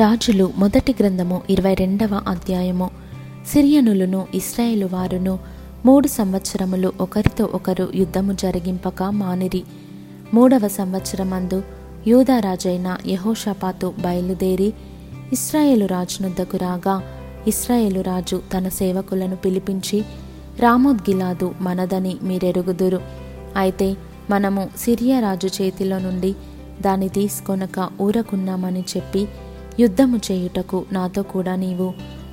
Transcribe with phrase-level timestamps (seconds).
[0.00, 2.90] రాజులు మొదటి గ్రంథము ఇరవై రెండవ అధ్యాయము.
[3.52, 5.38] సిరియనులను ఇస్రాయేలు వారును
[5.86, 9.62] మూడు సంవత్సరములు ఒకరితో ఒకరు యుద్ధము జరిగింపక మానిరి.
[10.34, 11.62] మూడవ సంవత్సరమందు
[12.06, 14.72] యూదారాజైన యహోషపాతు బయలుదేరి
[15.32, 17.02] ఇస్రాయేలు రాజునొద్దకు రాగా
[17.46, 20.04] ఇస్రాయేలు రాజు తన సేవకులను పిలిపించి
[20.60, 23.00] రామోద్గిలాదు మనదని మీరెరుగుదురు.
[23.56, 23.96] అయితే
[24.30, 26.34] మనము సిరియా రాజు చేతిలో నుండి
[26.80, 29.28] దాన్ని తీసుకొనక ఊరకున్నామని చెప్పి
[29.80, 31.88] యుద్ధము చేయుటకు నాతో కూడా నీవు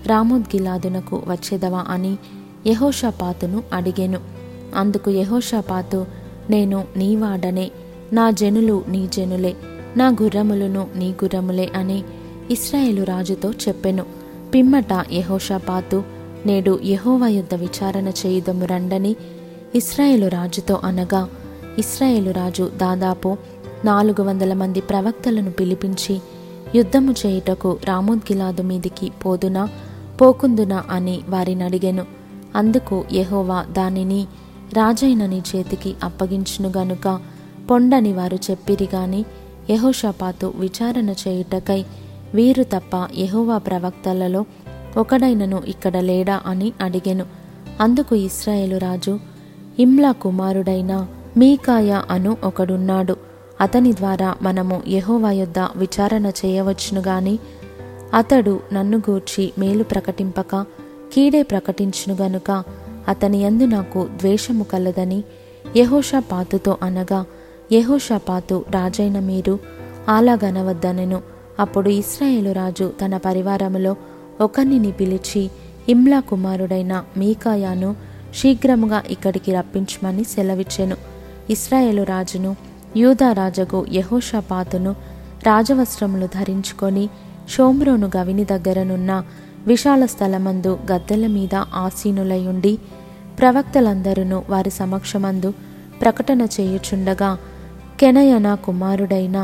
[0.07, 2.17] రామోద్గిలాదునకు వచ్చేదవా అని
[2.67, 4.19] యహోషపాతును అడిగాను.
[4.75, 5.99] అందుకు యహోషపాతు
[6.49, 7.71] నేను నీ వాడనే
[8.13, 9.53] నా జనులు నీ జనులే
[9.97, 12.03] నా గుర్రములను నీ గుర్రములే అని
[12.51, 14.05] ఇస్రాయేలు రాజుతో చెప్పెను.
[14.53, 16.03] పిమ్మట యహోషపాతు
[16.45, 19.15] నేడు యహోవ యుద్ధ విచారణ చేయుదము రండని
[19.75, 21.21] ఇస్రాయేలు రాజుతో అనగా
[21.79, 23.29] ఇస్రాయేలు రాజు దాదాపు
[23.85, 26.15] నాలుగు వందల మంది ప్రవక్తలను పిలిపించి
[26.75, 29.69] యుద్ధము చేయుటకు రామోద్గిలాదు మీదికి పోదునా
[30.21, 32.05] పోకుందునా అని వారిని అడిగెను.
[32.55, 34.27] అందుకు యహోవా దానిని
[34.73, 37.19] రాజైన నీ చేతికి అప్పగించును గనుక
[37.71, 39.25] పొండని వారు చెప్పిరి గాని
[39.69, 41.85] యహోషపాతు విచారణ చేయుటకై
[42.33, 44.45] వీరు తప్ప యహోవా ప్రవక్తలలో
[44.97, 47.25] ఒకడైనను ఇక్కడ లేడా అని అడిగెను.
[47.81, 49.19] అందుకు ఇస్రాయేలు రాజు
[49.79, 51.07] ఇమ్లా కుమారుడైన
[51.37, 53.26] మీకాయ అను ఒకడున్నాడు.
[53.61, 57.39] అతని ద్వారా మనము యహోవా యొద్ద విచారణ చేయవచ్చును గాని
[58.13, 60.55] అతడు నన్ను గూర్చి మేలు ప్రకటింపక
[61.13, 62.63] కీడే ప్రకటించును గనుక
[63.07, 65.23] అతని యందు నాకు ద్వేషము కలదని
[65.77, 67.25] యహోషపాతుతో అనగా
[67.71, 69.59] యహోషపాతు రాజైన మీరు
[70.09, 71.21] అలాగనవద్దనెను
[71.59, 73.95] అప్పుడు ఇస్రాయేలు రాజు తన పరివారములో
[74.41, 75.49] ఒకరిని పిలిచి
[75.89, 77.95] ఇమ్లా కుమారుడైన మీకాయాను
[78.35, 80.95] శీఘ్రముగా ఇక్కడికి రప్పించమని సెలవిచ్చెను.
[81.49, 82.55] ఇస్రాయేలు రాజును
[82.97, 84.91] యూదారాజగు యహోషపాతును
[85.43, 87.05] రాజవస్త్రములు ధరించుకొని
[87.49, 89.11] షోమ్రోను గవిని దగ్గరనున్న
[89.67, 92.73] విశాల స్థలమందు గద్దెల మీద ఆసీనులయుండి
[93.39, 95.53] ప్రవక్తలందరూ వారి సమక్షమందు
[96.01, 97.37] ప్రకటన చేయుచుండగా
[97.99, 99.37] కెనయన కుమారుడైన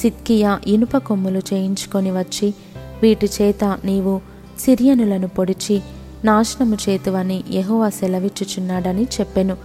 [0.00, 2.48] సిద్కియా ఇనుప కొమ్ములు చేయించుకొని వచ్చి
[3.02, 4.20] వీటి చేత నీవు
[4.58, 5.76] సిరియనులను పొడిచి
[6.24, 9.56] నాశనము చేతువని యహోవా సెలవిచ్చుచున్నాడని చెప్పెను.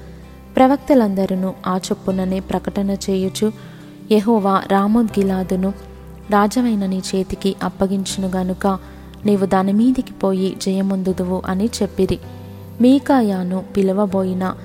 [0.55, 3.51] ప్రవక్తలందరూ ఆ చొప్పుననే ప్రకటన చేయుచు
[4.11, 5.73] యహోవా రామోద్గిలాదును
[6.29, 8.67] రాజవైన నీ చేతికి అప్పగించును గనుక
[9.25, 12.19] నీవు దాని మీదికి పోయి జయముందుదువు అని చెప్పిరి.
[12.81, 14.55] మీకాయాను పిలువబోయిన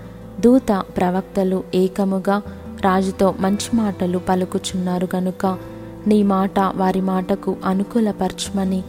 [0.40, 2.42] దూత ప్రవక్తలు ఏకముగా
[2.80, 5.58] రాజుతో మంచి మాటలు పలుకుచున్నారు గనుక
[6.06, 8.82] నీ మాట వారి మాటకు అనుకూలపరచమని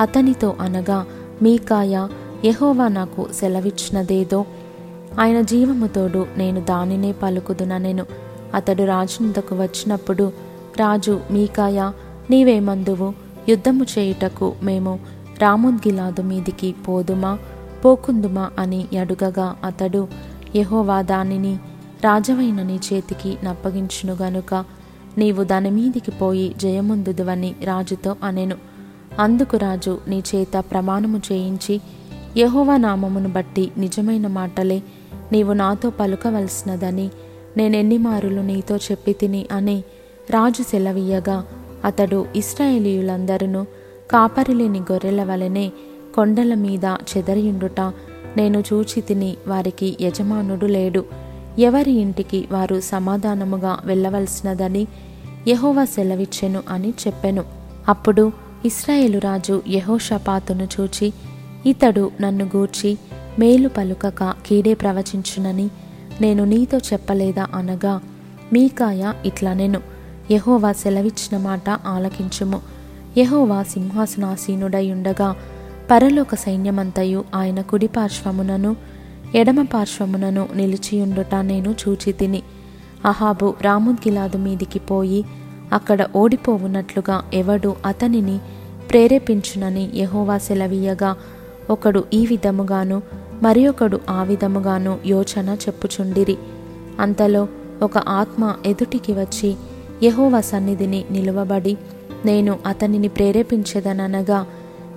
[0.00, 1.06] అతనితో అనగా
[1.42, 2.08] మీకాయ
[2.44, 4.40] యహోవా నాకు సెలవిచ్చినదేదో
[5.20, 8.06] ఆయన జీవముతోడు నేను దానినే పలుకుదుననెను
[8.54, 10.32] అతడు రాజునొద్దకు వచ్చినప్పుడు
[10.76, 11.92] రాజు మీకాయ
[12.30, 13.14] నీవేమందువు?
[13.48, 15.00] యుద్ధము చేయుటకు మేము
[15.38, 17.38] రామోద్గిలాదు మీదికి పోదుమా?
[17.84, 18.50] పోకుందుమా?
[18.58, 20.08] అని అడుగగా అతడు
[20.56, 21.54] యహోవా దానిని
[22.04, 24.64] రాజవైన నీ చేతికి నప్పగించును గనుక
[25.18, 28.56] నీవు దాని మీదికి పోయి జయముందుదువని రాజుతో అనెను.
[29.18, 31.80] అందుకు రాజు నీ చేత ప్రమాణము చేయించి
[32.36, 34.82] యహోవా నామమును బట్టి నిజమైన మాటలే
[35.32, 37.10] నీవు నాతో పలుకవలసినదని
[37.56, 39.82] నేనెన్ని మారులు నీతో చెప్పి తిని అని
[40.30, 41.44] రాజు సెలవీయగా
[41.84, 43.62] అతడు ఇస్రాయేలీయులందరూ
[44.10, 45.72] కాపరిలేని గొర్రెల వలనే
[46.14, 47.80] కొండల మీద చెదరియుండుట
[48.36, 51.04] నేను చూచి తిని వారికి యజమానుడు లేడు.
[51.58, 54.86] ఎవరి ఇంటికి వారు సమాధానముగా వెళ్ళవలసినదని
[55.48, 57.44] యహోవా సెలవిచ్చెను అని చెప్పెను.
[57.88, 58.32] అప్పుడు
[58.64, 61.12] ఇస్రాయేలు రాజు యహోషపాతును చూచి
[61.66, 62.98] ఇతడు నన్ను గూర్చి
[63.38, 65.70] మేలు పలుకక కీడే ప్రవచించునని
[66.20, 68.00] నేను నీతో చెప్పలేదా అనగా
[68.52, 69.80] మీకాయ ఇట్లా నేను.
[70.30, 72.60] యహోవా సెలవిచ్చిన మాట ఆలకించుము.
[73.18, 75.36] యహోవా సింహాసనాసీనుడై ఉండగా
[75.90, 78.76] పరలోక సైన్యమంతయు ఆయన కుడి పార్శ్వమునను
[79.34, 82.42] ఎడమ పార్శ్వమునను నిలిచియుండుట నేను చూచి తిని
[83.04, 85.24] అహాబు రాముద్గిలాదు మీదికి పోయి
[85.72, 88.38] అక్కడ ఓడిపోవున్నట్లుగా ఎవడు అతనిని
[88.90, 91.16] ప్రేరేపించునని యహోవా సెలవీయగా
[91.70, 93.02] ఒకడు ఈ విధముగాను
[93.42, 96.36] మరి ఒకడు ఆ విధముగాను యోచన చెప్పుచుండిరి.
[97.00, 97.48] అంతలో
[97.82, 99.56] ఒక ఆత్మ ఎదుటికి వచ్చి
[100.02, 101.78] యహోవ సన్నిధిని నిలువబడి
[102.24, 104.46] నేను అతనిని ప్రేరేపించదనగా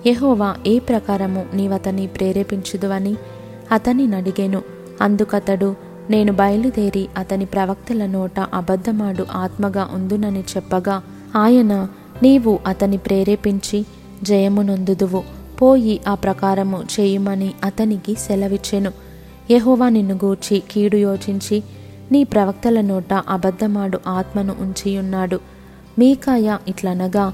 [0.06, 3.16] యహోవా ఏ ప్రకారము నీవతని ప్రేరేపించుదువని
[3.72, 4.62] అతని నడిగెను.
[5.00, 5.74] అందుకతడు
[6.10, 11.02] నేను బయలుదేరి అతని ప్రవక్తల నోట అబద్ధమాడు ఆత్మగా ఉందునని చెప్పగా
[11.36, 11.88] ఆయన
[12.22, 13.86] నీవు అతని ప్రేరేపించి
[14.22, 18.92] జయమునొందుదువు పోయి ఆ ప్రకారము చేయుమని అతనికి సెలవిచ్చెను.
[19.50, 21.62] యహోవా నిన్ను గూర్చి కీడు యోచించి
[22.12, 25.40] నీ ప్రవక్తల నోట అబద్ధమాడు ఆత్మను ఉంచియున్నాడు.
[25.98, 27.32] మీకాయ ఇట్లనగా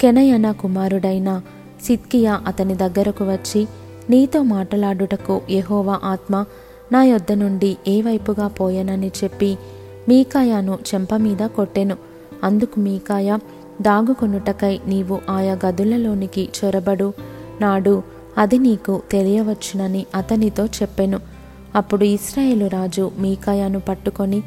[0.00, 1.40] కెనయన కుమారుడైన
[1.82, 3.66] సిద్కియా అతని దగ్గరకు వచ్చి
[4.10, 6.44] నీతో మాట్లాడుటకు యహోవా ఆత్మ
[6.92, 9.58] నా యొద్ద నుండి ఏ వైపుగా పోయెనని చెప్పి
[10.08, 11.96] మీకాయాను చెంప మీద కొట్టెను.
[12.44, 13.38] అందుకు మీకాయ
[13.82, 17.12] దాగుకొనుటకై నీవు ఆయా గదులలోనికి చొరబడు
[17.60, 18.02] నాడు
[18.38, 21.18] అది నీకు తెలియవచ్చునని అతనితో చెప్పెను.
[21.74, 24.40] అప్పుడు ఇస్రాయేలు రాజు మీకాయాను పట్టుకొని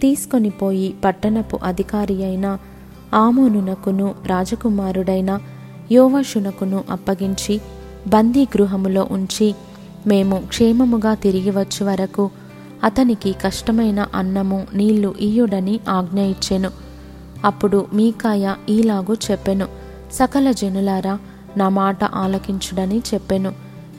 [0.00, 2.46] తీసుకొని పోయి పట్టణపు అధికారి అయిన
[3.14, 5.40] ఆమోనునకును రాజకుమారుడైన
[5.92, 7.60] యోవషునకును అప్పగించి
[8.08, 9.54] బందీ గృహములో ఉంచి
[10.06, 12.30] మేము క్షేమముగా తిరిగి వచ్చు వరకు
[12.84, 16.70] అతనికి కష్టమైన అన్నము నీళ్ళు ఇయ్యుడని ఆజ్ఞ ఇచ్చెను.
[17.44, 19.66] అప్పుడు మీకాయ ఈలాగు చెప్పెను
[20.12, 21.18] సకల జనులారా
[21.56, 23.50] నా మాట ఆలకించుడని చెప్పెను.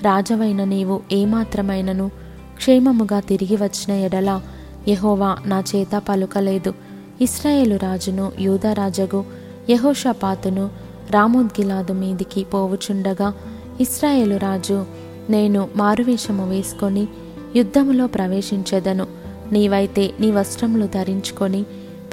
[0.01, 2.11] రాజవైన నీవు ఏమాత్రమైనను?
[2.57, 4.41] క్షేమముగా తిరిగి వచ్చిన ఎడల
[4.87, 6.73] యహోవా నా చేత పలుకలేదు.
[7.21, 9.25] ఇస్రాయేలు రాజును యూదరాజగు
[9.69, 10.69] యహోషపాతును
[11.11, 13.33] రామోద్గిలాదు మీదికి పోవుచుండగా
[13.81, 14.85] ఇస్రాయేలు రాజు
[15.29, 17.07] నేను మారువేషము వేసుకొని
[17.55, 19.07] యుద్ధములో ప్రవేశించెదను.
[19.51, 21.63] నీవైతే నీ వస్త్రములు ధరించుకొని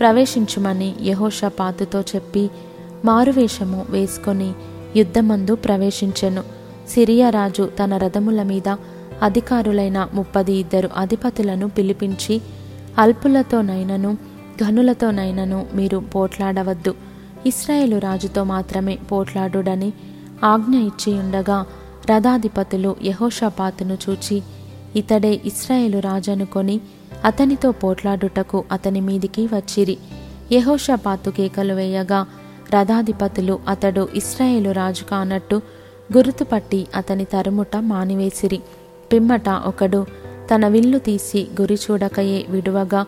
[0.01, 2.51] ప్రవేశించుమని యహోషపాతుతో చెప్పి
[3.05, 4.53] మారువేషము వేసుకొని
[4.97, 6.43] యుద్ధమందు ప్రవేశించెను.
[6.89, 8.77] సిరియా రాజు తన రథముల మీద
[9.23, 12.41] అధికారులైన ముప్పది ఇద్దరు అధిపతులను పిలిపించి
[12.99, 14.19] అల్పులతోనైనను
[14.65, 16.95] ఘనులతోనైనను మీరు పోట్లాడవద్దు.
[17.47, 19.93] ఇస్రాయేలు రాజుతో మాత్రమే పోట్లాడుడని
[20.45, 21.67] ఆజ్ఞ ఇచ్చి ఉండగా
[22.11, 24.43] రథాధిపతులు యహోషపాతును చూచి
[24.97, 26.81] ఇతడే ఇస్రాయేలు రాజనుకొని
[27.25, 29.99] అతనితో పోట్లాడుటకు అతని మీదికి వచ్చిరి.
[30.53, 32.27] యహోషపాతు కేకలు వేయగా
[32.75, 35.61] రథాధిపతులు అతడు ఇస్రాయేలు రాజు కానట్టు
[36.17, 38.61] గుర్తుపట్టి అతని తరుముట మానివేసిరి.
[39.13, 40.07] పిమ్మట ఒకడు
[40.55, 43.07] తన విల్లు తీసి గురి చూడకయే విడువగా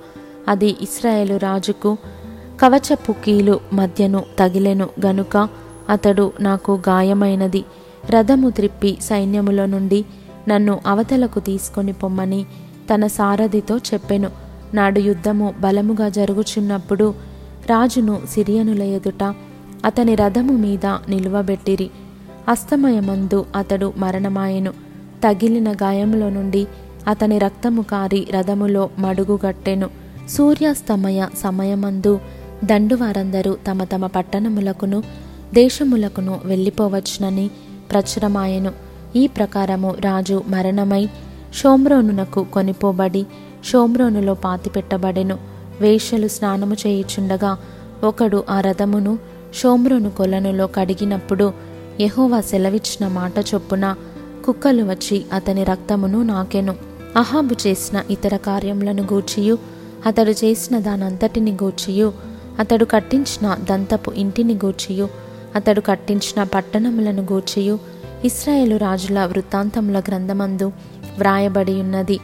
[0.49, 1.97] అది ఇస్రాయేలు రాజుకు
[2.61, 5.49] కవచపు కీలు మధ్యను తగిలెను గనుక
[5.89, 7.65] అతడు నాకు గాయమైనది.
[8.11, 10.05] రథము త్రిప్పి సైన్యములో నుండి
[10.49, 12.47] నన్ను అవతలకు తీసుకొని పొమ్మని
[12.95, 14.31] తన సారథితో చెప్పెను.
[14.75, 17.15] నాడు యుద్ధము బలముగా జరుగుచున్నప్పుడు
[17.71, 19.35] రాజును సిరియనుల ఎదుట
[19.85, 21.91] అతని రథము మీద నిలువబెట్టిరి.
[22.49, 24.71] అస్తమయమందు అతడు మరణమాయెను.
[25.25, 26.67] తగిలిన గాయములో నుండి
[27.09, 29.91] అతని రక్తము కారి రథములో మడుగుగట్టెను
[30.29, 32.21] సూర్యాస్తమయ సమయమందు
[32.65, 35.03] దండువారందరూ తమ తమ పట్టణములకును
[35.55, 37.51] దేశములకును వెళ్ళిపోవచ్చునని
[37.91, 38.73] ప్రచురమాయెను.
[39.17, 41.09] ఈ ప్రకారము రాజు మరణమై
[41.55, 43.27] షోమ్రోనునకు కొనిపోబడి
[43.65, 45.39] షోమ్రోనులో పాతిపెట్టబడెను.
[45.81, 47.59] వేషలు స్నానము చేయుచుండగా
[48.05, 49.19] ఒకడు ఆ రథమును
[49.55, 51.53] షోమ్రోను కొలనులో కడిగినప్పుడు
[52.01, 53.95] యహోవా సెలవిచ్చిన మాట చొప్పున
[54.45, 56.75] కుక్కలు వచ్చి అతని రక్తమును నాకెను.
[57.17, 59.59] అహాబు చేసిన ఇతర కార్యములను గూర్చియు
[60.07, 62.13] అతడు చేసిన దానంతటిని గూర్చియు
[62.59, 65.09] అతడు కట్టించిన దంతపు ఇంటిని గూర్చియు
[65.55, 67.79] అతడు కట్టించిన పట్టణములను గూర్చియు
[68.25, 70.73] ఇస్రాయేలు రాజుల వృత్తాంతముల గ్రంథమందు
[71.19, 72.21] వ్రాయబడి ఉన్నది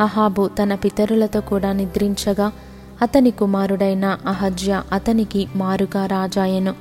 [0.00, 2.52] అహాబు తన పితరులతో కూడా నిద్రించగా
[3.02, 6.74] అతని కుమారుడైన అహజ్య అతనికి మారుగా రాజాయెను.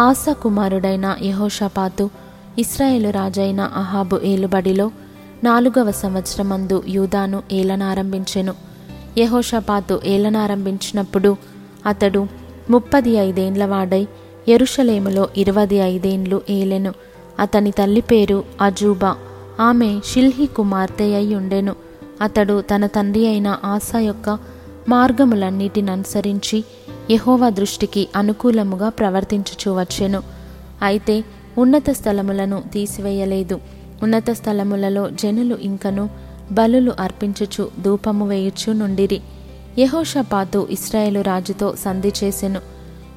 [0.00, 2.10] ఆసా కుమారుడైన యహోషపాతు
[2.58, 4.90] ఇస్రాయేలు రాజైన అహాబు ఏలుబడిలో
[5.44, 8.54] నాలుగవ సంవత్సరమందు యూదాను ఏలనారంభించెను.
[9.18, 11.36] యహోషపాతు ఏలనారంభించినప్పుడు
[11.86, 12.26] అతడు
[12.70, 14.06] ముప్పది ఐదేండ్ల వాడై
[14.48, 16.92] ఎరుషలేములో ఇరవది ఐదేండ్లు ఏలెను.
[17.38, 19.16] అతని తల్లి పేరు అజూబా.
[19.60, 21.74] ఆమె షిల్హి కుమార్తె అయి ఉండెను
[22.20, 24.38] అతడు తన తండ్రి అయిన ఆశ యొక్క
[24.88, 26.64] మార్గములన్నిటిని అనుసరించి
[27.10, 30.22] యహోవా దృష్టికి అనుకూలముగా ప్రవర్తించుచూ వచ్చెను.
[30.82, 31.24] అయితే
[31.58, 33.60] ఉన్నత స్థలములను తీసివేయలేదు.
[34.02, 36.10] ఉన్నత స్థలములలో జనులు ఇంకను
[36.52, 39.20] బలులు అర్పించుచు ధూపము వేయుచు నుండిరి.
[39.78, 42.60] యహోషపాతు ఇస్రాయేలు రాజుతో సంధి చేసెను.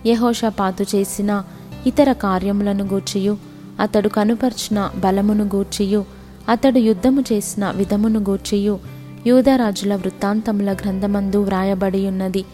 [0.06, 1.44] యహోషపాతు చేసిన
[1.88, 3.38] ఇతర కార్యములను గూర్చియు
[3.80, 6.06] అతడు కనుపర్చిన బలమును గూర్చియు
[6.50, 8.80] అతడు యుద్ధము చేసిన విధమును గూర్చియు
[9.28, 12.46] యూదరాజుల వృత్తాంతముల గ్రంథమందు వ్రాయబడి ఉన్నది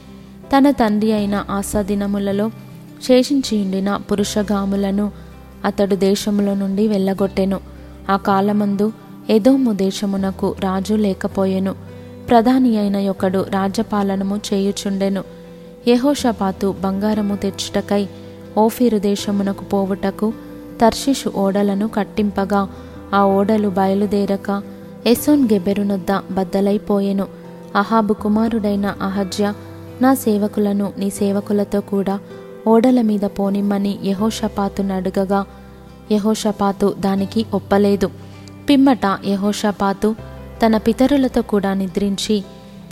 [0.58, 2.50] తన తండ్రి అయిన ఆసాదినములలో
[3.04, 5.12] శేషించియుండిన పురుషగాములను
[5.66, 7.60] అతడు దేశములో నుండి వెళ్ళగొట్టెను.
[8.10, 8.92] ఆ కాలమందు
[9.30, 11.76] ఎదోము దేశమునకు రాజు లేకపోయెను.
[12.30, 15.24] ప్రధాని అయిన ఒకడు రాజ్యపాలనము చేయుచుండెను.
[15.88, 18.08] యహోషపాతు బంగారము తెచ్చుటకై
[18.58, 20.34] ఓఫీరు దేశమునకు పోవుటకు
[20.82, 22.70] తర్షిషు ఓడలను కట్టింపగా
[23.14, 24.79] ఆ ఓడలు బయలుదేరక
[25.10, 27.26] ఎసోన్ గెబెరునొద్ద బద్దలైపోయెను.
[27.76, 29.54] అహాబు కుమారుడైన అహజ్య
[30.02, 32.20] నా సేవకులను నీ సేవకులతో కూడా
[32.68, 35.46] ఓడల మీద పోనిమ్మని యహోషపాతును అడగగా
[36.12, 38.10] యహోషపాతు దానికి ఒప్పలేదు.
[38.70, 40.16] పిమ్మట యహోషపాతు
[40.66, 42.44] తన పితరులతో కూడా నిద్రించి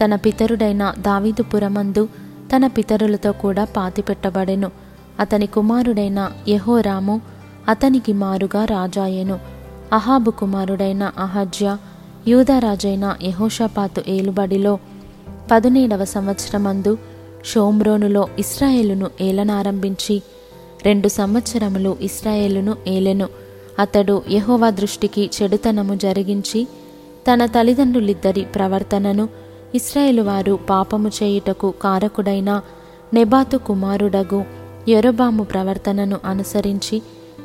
[0.03, 2.09] తన పితరుడైన దావీదుపురమందు
[2.55, 4.71] తన పితరులతో కూడా పాతిపెట్టబడెను.
[5.19, 7.21] అతని కుమారుడైన యహోరాము
[7.69, 9.39] అతనికి మారుగా రాజాయెను.
[9.93, 11.77] అహాబు కుమారుడైన అహజ్య
[12.27, 14.79] యూదరాజైన యహోషపాతు ఏలుబడిలో
[15.51, 16.98] పదునేడవ సంవత్సరమందు
[17.46, 20.22] షోమ్రోనులో ఇస్రాయేలును ఏలనారంభించి
[20.86, 23.27] రెండు సంవత్సరములు ఇస్రాయేలును ఏలెను.
[23.79, 26.67] అతడు యహోవా దృష్టికి చెడుతనము జరిగించి
[27.27, 29.29] తన తల్లిదండ్రులిద్దరి ప్రవర్తనను
[29.75, 32.62] ఇస్రాయేలు వారు పాపము చేయుటకు కారకుడైన
[33.13, 34.43] నెబాతు కుమారుడగు
[34.89, 37.01] యెరొబాము ప్రవర్తనను అనుసరించి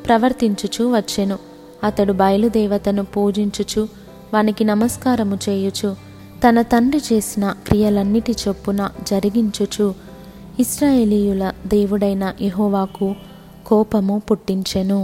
[0.07, 1.39] ప్రవర్తించుచూ వచ్చెను.
[1.83, 4.02] అతడు బయలుదేవతను పూజించుచు
[4.33, 5.95] వానికి నమస్కారము చేయుచు
[6.43, 9.93] తన తండ్రి చేసిన క్రియలన్నిటి చొప్పున జరిగించుచు
[10.59, 13.15] ఇస్రాయేలీయుల దేవుడైన యహోవాకు
[13.65, 15.01] కోపము పుట్టించెను.